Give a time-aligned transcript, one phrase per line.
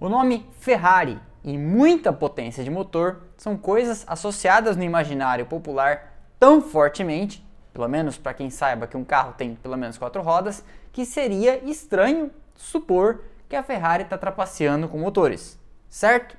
[0.00, 6.62] O nome Ferrari e muita potência de motor são coisas associadas no imaginário popular tão
[6.62, 11.04] fortemente, pelo menos para quem saiba que um carro tem pelo menos quatro rodas, que
[11.04, 15.58] seria estranho supor que a Ferrari está trapaceando com motores,
[15.88, 16.36] certo?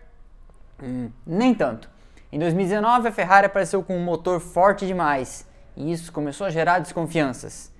[0.82, 1.90] Hum, nem tanto.
[2.32, 5.46] Em 2019, a Ferrari apareceu com um motor forte demais
[5.76, 7.74] e isso começou a gerar desconfianças.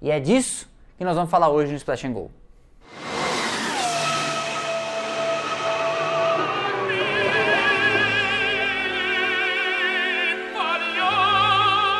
[0.00, 0.66] E é disso
[0.96, 2.30] que nós vamos falar hoje no Splash and Go.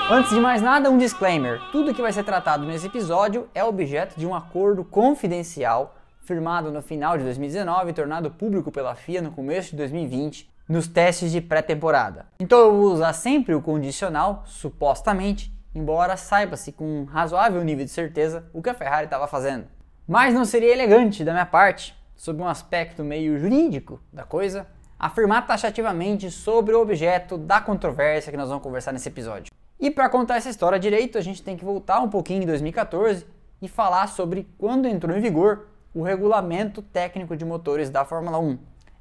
[0.09, 4.16] Antes de mais nada, um disclaimer: tudo que vai ser tratado nesse episódio é objeto
[4.16, 9.32] de um acordo confidencial firmado no final de 2019 e tornado público pela FIA no
[9.32, 12.27] começo de 2020 nos testes de pré-temporada.
[12.38, 17.91] Então eu vou usar sempre o condicional, supostamente, embora saiba-se com um razoável nível de
[17.91, 19.66] certeza o que a Ferrari estava fazendo.
[20.07, 25.48] Mas não seria elegante da minha parte, sob um aspecto meio jurídico da coisa, afirmar
[25.48, 29.57] taxativamente sobre o objeto da controvérsia que nós vamos conversar nesse episódio.
[29.79, 33.27] E para contar essa história direito, a gente tem que voltar um pouquinho em 2014
[33.60, 38.59] e falar sobre quando entrou em vigor o regulamento técnico de motores da Fórmula 1,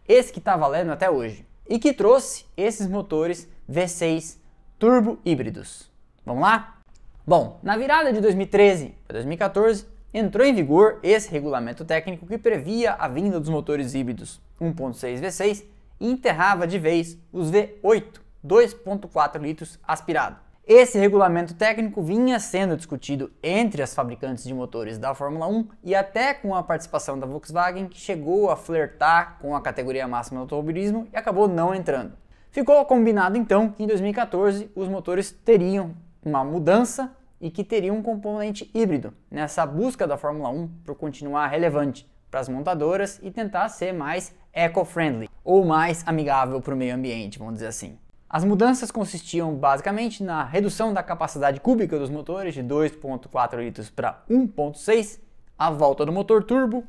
[0.08, 4.38] esse que está valendo até hoje, e que trouxe esses motores V6
[4.78, 5.90] turbo híbridos.
[6.26, 6.78] Vamos lá?
[7.26, 12.94] Bom, na virada de 2013 para 2014, entrou em vigor esse regulamento técnico que previa
[12.94, 15.66] a vinda dos motores híbridos 1.6 V6
[16.00, 20.45] e enterrava de vez os V8 2.4 litros aspirado.
[20.68, 25.94] Esse regulamento técnico vinha sendo discutido entre as fabricantes de motores da Fórmula 1 e
[25.94, 30.42] até com a participação da Volkswagen, que chegou a flertar com a categoria máxima do
[30.42, 32.14] automobilismo e acabou não entrando.
[32.50, 35.92] Ficou combinado então que em 2014 os motores teriam
[36.24, 41.46] uma mudança e que teriam um componente híbrido nessa busca da Fórmula 1 por continuar
[41.46, 46.96] relevante para as montadoras e tentar ser mais eco-friendly ou mais amigável para o meio
[46.96, 48.00] ambiente, vamos dizer assim.
[48.36, 54.26] As mudanças consistiam basicamente na redução da capacidade cúbica dos motores de 2.4 litros para
[54.30, 55.20] 1.6,
[55.58, 56.84] a volta do motor turbo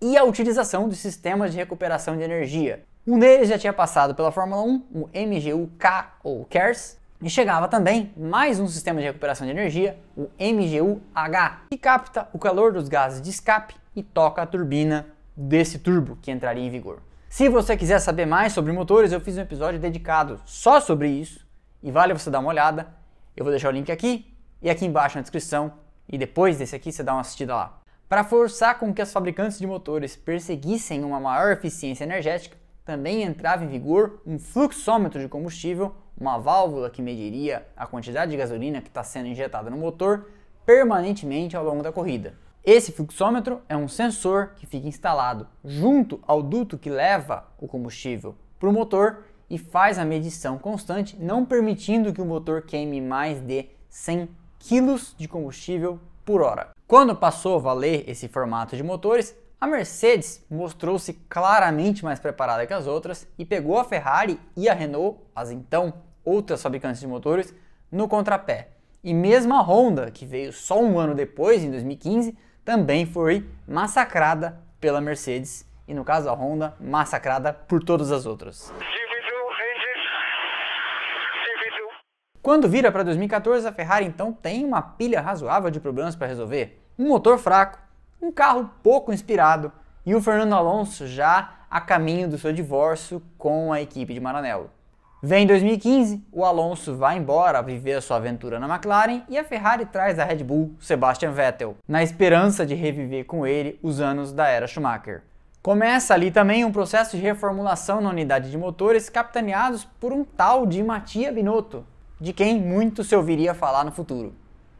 [0.00, 2.82] e a utilização de sistemas de recuperação de energia.
[3.06, 8.12] Um deles já tinha passado pela Fórmula 1, o MGU-K ou KERS, e chegava também
[8.16, 13.22] mais um sistema de recuperação de energia, o MGU-H, que capta o calor dos gases
[13.22, 15.06] de escape e toca a turbina
[15.36, 16.98] desse turbo que entraria em vigor.
[17.28, 21.46] Se você quiser saber mais sobre motores, eu fiz um episódio dedicado só sobre isso
[21.82, 22.88] e vale você dar uma olhada.
[23.36, 25.74] Eu vou deixar o link aqui e aqui embaixo na descrição
[26.08, 27.82] e depois desse aqui você dá uma assistida lá.
[28.08, 33.62] Para forçar com que as fabricantes de motores perseguissem uma maior eficiência energética, também entrava
[33.62, 38.88] em vigor um fluxômetro de combustível, uma válvula que mediria a quantidade de gasolina que
[38.88, 40.30] está sendo injetada no motor
[40.64, 42.47] permanentemente ao longo da corrida.
[42.64, 48.34] Esse fluxômetro é um sensor que fica instalado junto ao duto que leva o combustível
[48.58, 53.40] para o motor e faz a medição constante, não permitindo que o motor queime mais
[53.40, 56.70] de 100 kg de combustível por hora.
[56.86, 62.74] Quando passou a valer esse formato de motores, a Mercedes mostrou-se claramente mais preparada que
[62.74, 65.94] as outras e pegou a Ferrari e a Renault, as então
[66.24, 67.54] outras fabricantes de motores,
[67.90, 68.68] no contrapé.
[69.02, 72.36] E mesmo a Honda, que veio só um ano depois, em 2015,
[72.68, 78.70] também foi massacrada pela Mercedes e no caso a Honda massacrada por todas as outras.
[82.42, 86.78] Quando vira para 2014, a Ferrari então tem uma pilha razoável de problemas para resolver.
[86.98, 87.78] Um motor fraco,
[88.20, 89.72] um carro pouco inspirado
[90.04, 94.70] e o Fernando Alonso já a caminho do seu divórcio com a equipe de Maranello.
[95.20, 99.84] Vem 2015, o Alonso vai embora viver a sua aventura na McLaren e a Ferrari
[99.84, 104.46] traz a Red Bull Sebastian Vettel, na esperança de reviver com ele os anos da
[104.46, 105.24] era Schumacher.
[105.60, 110.64] Começa ali também um processo de reformulação na unidade de motores capitaneados por um tal
[110.64, 111.84] de Mattia Binotto,
[112.20, 114.36] de quem muito se ouviria falar no futuro.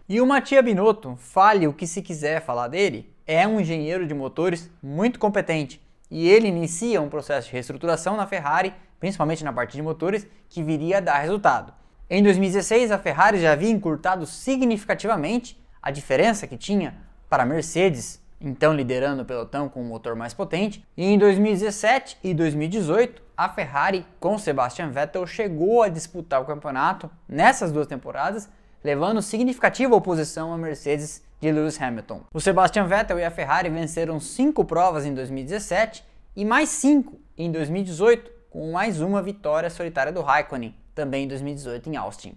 [0.09, 4.15] E o Mattia Binotto, fale o que se quiser falar dele, é um engenheiro de
[4.15, 9.77] motores muito competente e ele inicia um processo de reestruturação na Ferrari principalmente na parte
[9.77, 11.73] de motores, que viria a dar resultado.
[12.11, 16.97] Em 2016, a Ferrari já havia encurtado significativamente a diferença que tinha
[17.29, 22.19] para a Mercedes, então liderando o pelotão com um motor mais potente, e em 2017
[22.25, 28.49] e 2018, a Ferrari com Sebastian Vettel chegou a disputar o campeonato nessas duas temporadas,
[28.83, 32.23] levando significativa oposição à Mercedes de Lewis Hamilton.
[32.33, 36.05] O Sebastian Vettel e a Ferrari venceram cinco provas em 2017
[36.35, 41.91] e mais cinco em 2018, com mais uma vitória solitária do Raikkonen, também em 2018
[41.91, 42.37] em Austin.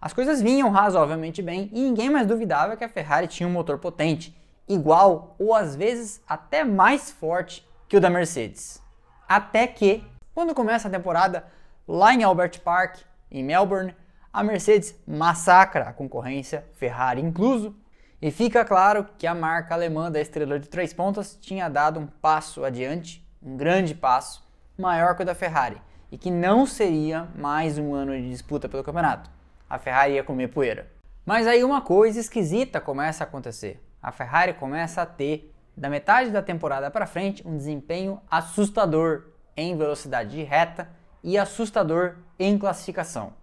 [0.00, 3.78] As coisas vinham razoavelmente bem e ninguém mais duvidava que a Ferrari tinha um motor
[3.78, 4.36] potente,
[4.68, 8.82] igual ou às vezes até mais forte que o da Mercedes.
[9.28, 10.04] Até que,
[10.34, 11.44] quando começa a temporada
[11.88, 12.98] lá em Albert Park,
[13.30, 13.94] em Melbourne,
[14.32, 17.74] a Mercedes massacra a concorrência, Ferrari incluso,
[18.20, 22.06] e fica claro que a marca alemã da estrela de três pontas tinha dado um
[22.06, 24.42] passo adiante, um grande passo,
[24.78, 25.80] maior que o da Ferrari,
[26.10, 29.30] e que não seria mais um ano de disputa pelo campeonato.
[29.68, 30.90] A Ferrari ia comer poeira.
[31.26, 33.82] Mas aí uma coisa esquisita começa a acontecer.
[34.00, 39.24] A Ferrari começa a ter, da metade da temporada para frente, um desempenho assustador
[39.56, 40.88] em velocidade de reta
[41.22, 43.34] e assustador em classificação.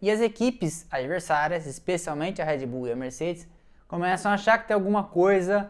[0.00, 3.48] E as equipes adversárias, especialmente a Red Bull e a Mercedes,
[3.90, 5.68] começam a achar que tem alguma coisa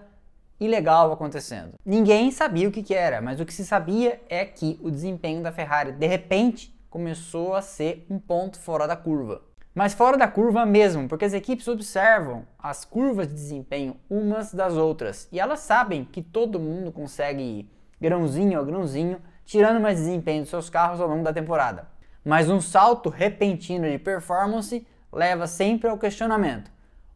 [0.61, 1.73] ilegal acontecendo.
[1.83, 5.43] Ninguém sabia o que, que era, mas o que se sabia é que o desempenho
[5.43, 9.41] da Ferrari de repente começou a ser um ponto fora da curva.
[9.75, 14.75] Mas fora da curva mesmo, porque as equipes observam as curvas de desempenho umas das
[14.75, 20.43] outras e elas sabem que todo mundo consegue ir grãozinho a grãozinho, tirando mais desempenho
[20.43, 21.89] dos seus carros ao longo da temporada.
[22.23, 26.71] Mas um salto repentino de performance leva sempre ao questionamento.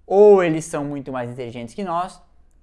[0.06, 2.20] Ou eles são muito mais inteligentes que nós,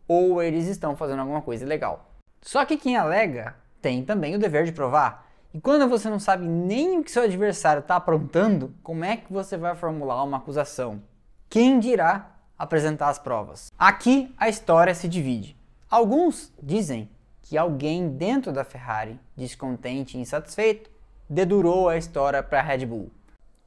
[0.08, 2.12] ou eles estão fazendo alguma coisa ilegal.
[2.42, 5.28] Só que quem alega tem também o dever de provar.
[5.54, 9.32] E quando você não sabe nem o que seu adversário está aprontando, como é que
[9.32, 11.02] você vai formular uma acusação?
[11.50, 13.72] Quem dirá apresentar as provas?
[13.78, 15.58] Aqui a história se divide.
[15.90, 17.10] Alguns dizem
[17.42, 20.90] que alguém dentro da Ferrari, descontente e insatisfeito,
[21.30, 23.12] dedurou a história para a Red Bull.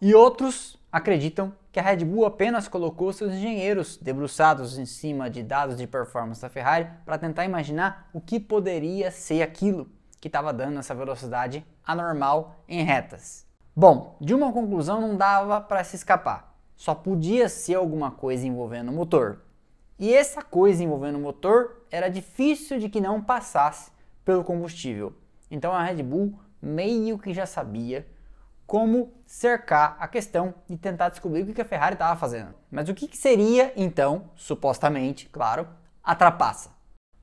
[0.01, 5.43] E outros acreditam que a Red Bull apenas colocou seus engenheiros debruçados em cima de
[5.43, 9.91] dados de performance da Ferrari para tentar imaginar o que poderia ser aquilo
[10.21, 13.45] que estava dando essa velocidade anormal em retas.
[13.75, 16.57] Bom, de uma conclusão não dava para se escapar.
[16.77, 19.41] Só podia ser alguma coisa envolvendo o motor.
[19.99, 23.91] E essa coisa envolvendo o motor era difícil de que não passasse
[24.25, 25.13] pelo combustível.
[25.51, 28.07] Então a Red Bull meio que já sabia
[28.67, 32.55] como cercar a questão e tentar descobrir o que a Ferrari estava fazendo.
[32.71, 35.69] Mas o que seria, então, supostamente, claro,
[36.03, 36.71] a trapaça?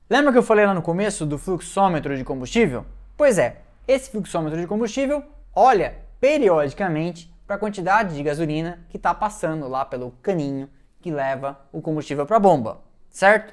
[0.08, 2.84] Lembra que eu falei lá no começo do fluxômetro de combustível?
[3.16, 5.24] Pois é, esse fluxômetro de combustível
[5.54, 10.68] olha periodicamente para a quantidade de gasolina que está passando lá pelo caninho
[11.00, 12.80] que leva o combustível para a bomba,
[13.10, 13.52] certo?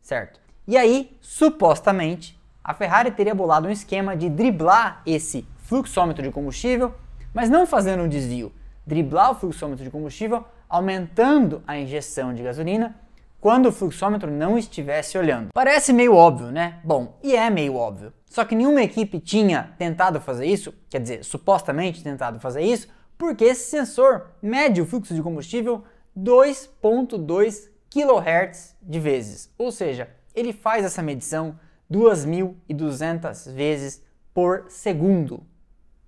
[0.00, 0.40] Certo.
[0.66, 6.94] E aí, supostamente, a Ferrari teria bolado um esquema de driblar esse fluxômetro de combustível
[7.34, 8.52] mas não fazendo um desvio,
[8.86, 12.96] driblar o fluxômetro de combustível, aumentando a injeção de gasolina
[13.40, 15.48] quando o fluxômetro não estivesse olhando.
[15.52, 16.78] Parece meio óbvio, né?
[16.84, 18.12] Bom, e é meio óbvio.
[18.26, 22.88] Só que nenhuma equipe tinha tentado fazer isso, quer dizer, supostamente tentado fazer isso,
[23.18, 25.82] porque esse sensor mede o fluxo de combustível
[26.16, 29.52] 2.2 kHz de vezes.
[29.58, 31.58] Ou seja, ele faz essa medição
[31.90, 34.02] 2.200 vezes
[34.32, 35.44] por segundo.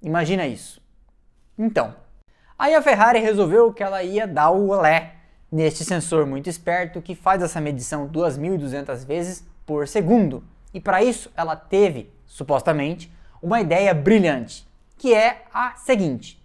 [0.01, 0.81] Imagina isso.
[1.59, 1.95] Então,
[2.59, 5.15] aí a Ferrari resolveu que ela ia dar o olé
[5.51, 10.43] neste sensor muito esperto que faz essa medição 2.200 vezes por segundo.
[10.73, 14.67] E para isso ela teve, supostamente, uma ideia brilhante,
[14.99, 16.43] que é a seguinte: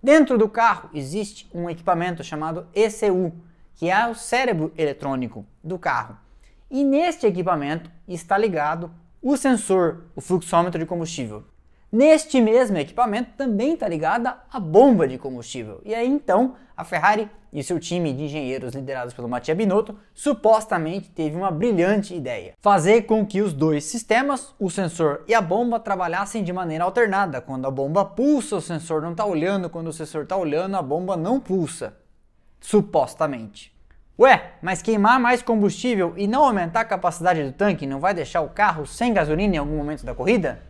[0.00, 3.32] dentro do carro existe um equipamento chamado ECU,
[3.74, 6.16] que é o cérebro eletrônico do carro.
[6.70, 11.44] E neste equipamento está ligado o sensor, o fluxômetro de combustível.
[11.92, 15.80] Neste mesmo equipamento também está ligada a bomba de combustível.
[15.84, 21.10] E aí então a Ferrari e seu time de engenheiros liderados pelo Mattia Binotto supostamente
[21.10, 25.80] teve uma brilhante ideia: fazer com que os dois sistemas, o sensor e a bomba,
[25.80, 27.40] trabalhassem de maneira alternada.
[27.40, 30.82] Quando a bomba pulsa, o sensor não está olhando, quando o sensor está olhando, a
[30.82, 31.96] bomba não pulsa.
[32.60, 33.74] Supostamente.
[34.16, 38.42] Ué, mas queimar mais combustível e não aumentar a capacidade do tanque não vai deixar
[38.42, 40.60] o carro sem gasolina em algum momento da corrida?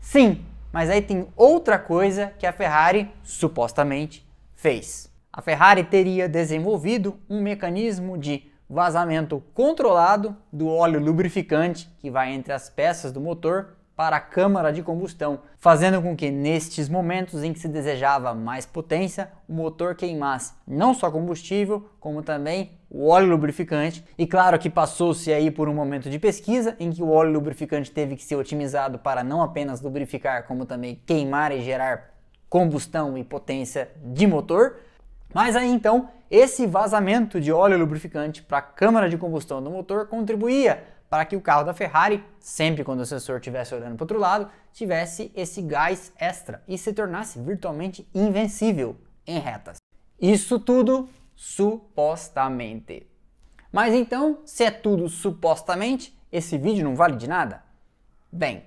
[0.00, 0.42] Sim,
[0.74, 5.08] mas aí tem outra coisa que a Ferrari supostamente fez.
[5.32, 12.52] A Ferrari teria desenvolvido um mecanismo de vazamento controlado do óleo lubrificante que vai entre
[12.52, 17.52] as peças do motor para a câmara de combustão, fazendo com que nestes momentos em
[17.52, 23.30] que se desejava mais potência, o motor queimasse não só combustível, como também o óleo
[23.30, 24.04] lubrificante.
[24.18, 27.90] E claro que passou-se aí por um momento de pesquisa em que o óleo lubrificante
[27.90, 32.14] teve que ser otimizado para não apenas lubrificar, como também queimar e gerar
[32.48, 34.76] combustão e potência de motor.
[35.32, 40.06] Mas aí então, esse vazamento de óleo lubrificante para a câmara de combustão do motor
[40.06, 40.82] contribuía
[41.14, 44.18] para que o carro da Ferrari, sempre quando o sensor estivesse olhando para o outro
[44.18, 49.76] lado, tivesse esse gás extra e se tornasse virtualmente invencível em retas.
[50.20, 53.06] Isso tudo supostamente.
[53.70, 57.62] Mas então, se é tudo supostamente, esse vídeo não vale de nada?
[58.32, 58.64] Bem,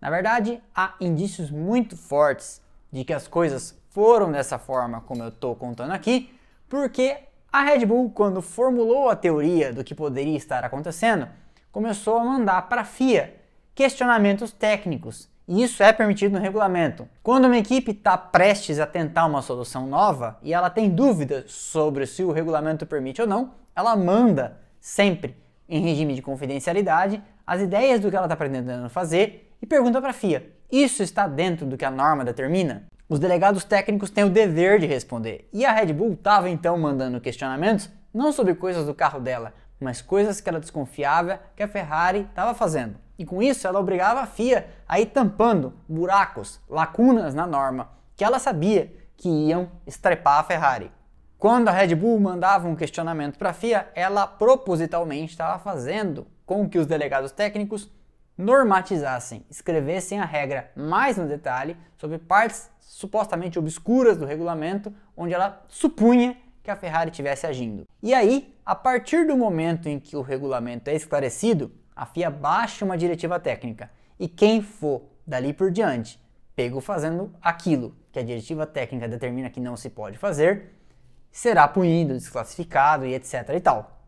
[0.00, 5.28] Na verdade, há indícios muito fortes de que as coisas foram dessa forma como eu
[5.28, 6.32] estou contando aqui,
[6.68, 7.18] porque
[7.52, 11.28] a Red Bull, quando formulou a teoria do que poderia estar acontecendo,
[11.72, 13.34] começou a mandar para a FIA
[13.74, 15.28] questionamentos técnicos.
[15.46, 17.08] E isso é permitido no regulamento.
[17.22, 22.06] Quando uma equipe está prestes a tentar uma solução nova e ela tem dúvidas sobre
[22.06, 25.36] se o regulamento permite ou não, ela manda sempre
[25.68, 30.10] em regime de confidencialidade as ideias do que ela está pretendendo fazer e pergunta para
[30.10, 32.84] a FIA: isso está dentro do que a norma determina?
[33.08, 35.48] Os delegados técnicos têm o dever de responder.
[35.52, 40.02] E a Red Bull estava então mandando questionamentos não sobre coisas do carro dela, mas
[40.02, 42.96] coisas que ela desconfiava que a Ferrari estava fazendo.
[43.18, 48.24] E com isso ela obrigava a FIA a ir tampando buracos, lacunas na norma que
[48.24, 50.92] ela sabia que iam estrepar a Ferrari.
[51.38, 56.68] Quando a Red Bull mandava um questionamento para a FIA, ela propositalmente estava fazendo com
[56.68, 57.90] que os delegados técnicos
[58.36, 65.64] normatizassem, escrevessem a regra mais no detalhe sobre partes supostamente obscuras do regulamento, onde ela
[65.68, 67.86] supunha que a Ferrari estivesse agindo.
[68.02, 72.84] E aí, a partir do momento em que o regulamento é esclarecido, a FIA baixa
[72.84, 76.20] uma diretiva técnica e quem for dali por diante
[76.54, 80.74] pego fazendo aquilo que a diretiva técnica determina que não se pode fazer,
[81.30, 83.99] será punido, desclassificado e etc e tal.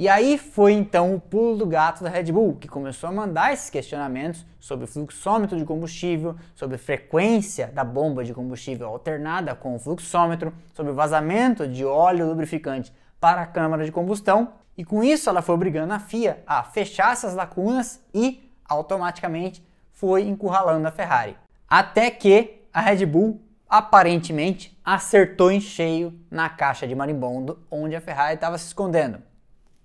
[0.00, 3.52] E aí foi então o pulo do gato da Red Bull, que começou a mandar
[3.52, 9.76] esses questionamentos sobre o fluxômetro de combustível, sobre frequência da bomba de combustível alternada com
[9.76, 12.90] o fluxômetro, sobre o vazamento de óleo lubrificante
[13.20, 17.12] para a câmara de combustão, e com isso ela foi obrigando a FIA a fechar
[17.12, 21.36] essas lacunas e automaticamente foi encurralando a Ferrari.
[21.68, 23.38] Até que a Red Bull
[23.68, 29.28] aparentemente acertou em cheio na caixa de marimbondo onde a Ferrari estava se escondendo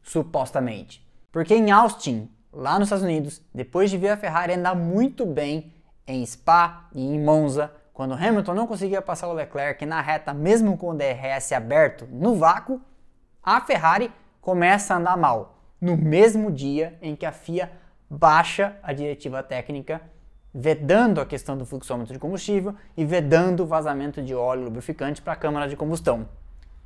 [0.05, 1.05] supostamente.
[1.31, 5.74] Porque em Austin, lá nos Estados Unidos, depois de ver a Ferrari andar muito bem
[6.07, 10.77] em Spa e em Monza, quando Hamilton não conseguia passar o Leclerc na reta, mesmo
[10.77, 12.79] com o DRS aberto no vácuo,
[13.41, 17.71] a Ferrari começa a andar mal, no mesmo dia em que a FIA
[18.09, 20.01] baixa a diretiva técnica,
[20.53, 25.33] vedando a questão do fluxômetro de combustível e vedando o vazamento de óleo lubrificante para
[25.33, 26.29] a câmara de combustão.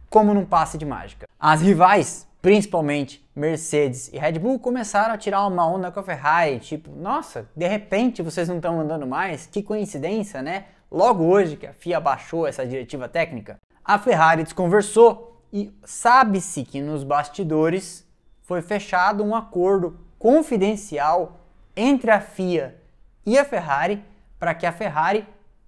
[0.10, 1.28] Como num passe de mágica.
[1.40, 6.60] As rivais principalmente Mercedes e Red Bull, começaram a tirar uma onda com a Ferrari,
[6.60, 10.66] tipo, nossa, de repente vocês não estão andando mais, que coincidência, né?
[10.92, 16.82] Logo hoje que a FIA baixou essa diretiva técnica, a Ferrari desconversou e sabe-se que
[16.82, 18.08] nos bastidores
[18.42, 21.40] foi fechado um acordo confidencial
[21.76, 22.80] entre a FIA
[23.26, 24.04] e a Ferrari
[24.40, 25.28] para que a Ferrari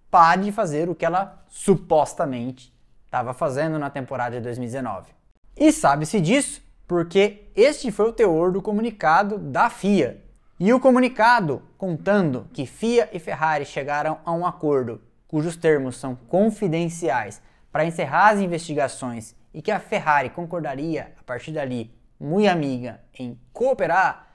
[0.10, 2.74] pare de fazer o que ela supostamente
[3.06, 5.21] estava fazendo na temporada de 2019.
[5.56, 10.24] E sabe-se disso porque este foi o teor do comunicado da FIA.
[10.60, 16.14] E o comunicado contando que FIA e Ferrari chegaram a um acordo cujos termos são
[16.14, 17.42] confidenciais
[17.72, 23.40] para encerrar as investigações e que a Ferrari concordaria a partir dali, muito amiga, em
[23.54, 24.28] cooperar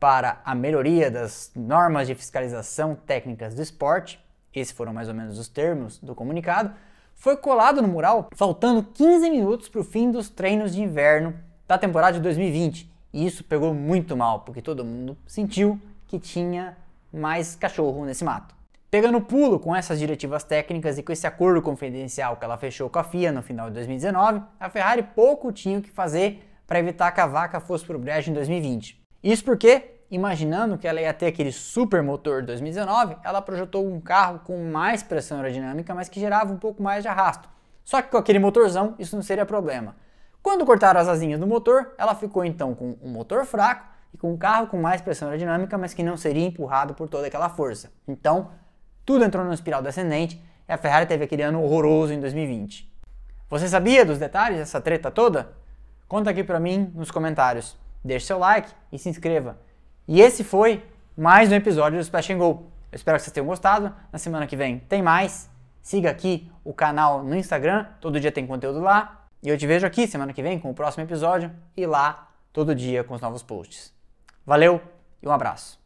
[0.00, 4.20] para a melhoria das normas de fiscalização técnicas do esporte,
[4.52, 6.74] esses foram mais ou menos os termos do comunicado,
[7.20, 11.34] foi colado no mural faltando 15 minutos para o fim dos treinos de inverno
[11.68, 12.90] da temporada de 2020.
[13.12, 16.78] E isso pegou muito mal, porque todo mundo sentiu que tinha
[17.12, 18.54] mais cachorro nesse mato.
[18.90, 22.98] Pegando pulo com essas diretivas técnicas e com esse acordo confidencial que ela fechou com
[22.98, 27.12] a FIA no final de 2019, a Ferrari pouco tinha o que fazer para evitar
[27.12, 28.98] que a vaca fosse para o brejo em 2020.
[29.22, 34.00] Isso porque imaginando que ela ia ter aquele super motor de 2019, ela projetou um
[34.00, 37.48] carro com mais pressão aerodinâmica, mas que gerava um pouco mais de arrasto.
[37.84, 39.96] Só que com aquele motorzão isso não seria problema.
[40.42, 44.32] Quando cortaram as asinhas do motor, ela ficou então com um motor fraco e com
[44.32, 47.92] um carro com mais pressão aerodinâmica, mas que não seria empurrado por toda aquela força.
[48.08, 48.50] Então,
[49.04, 52.90] tudo entrou numa espiral descendente e a Ferrari teve aquele ano horroroso em 2020.
[53.48, 55.52] Você sabia dos detalhes dessa treta toda?
[56.08, 57.76] Conta aqui pra mim nos comentários.
[58.04, 59.58] Deixe seu like e se inscreva.
[60.12, 60.84] E esse foi
[61.16, 62.66] mais um episódio do Splash and Go.
[62.90, 63.94] Eu espero que vocês tenham gostado.
[64.10, 65.48] Na semana que vem tem mais.
[65.80, 69.28] Siga aqui o canal no Instagram, todo dia tem conteúdo lá.
[69.40, 72.74] E eu te vejo aqui semana que vem com o próximo episódio e lá todo
[72.74, 73.94] dia com os novos posts.
[74.44, 74.80] Valeu
[75.22, 75.78] e um abraço.